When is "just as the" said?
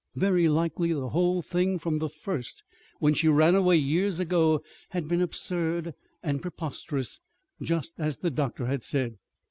7.61-8.31